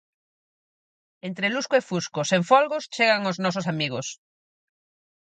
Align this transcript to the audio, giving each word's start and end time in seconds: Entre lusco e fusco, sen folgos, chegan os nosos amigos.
Entre 1.27 1.51
lusco 1.53 1.75
e 1.79 1.85
fusco, 1.89 2.19
sen 2.31 2.41
folgos, 2.51 2.83
chegan 2.95 3.27
os 3.31 3.37
nosos 3.45 3.65
amigos. 3.73 4.07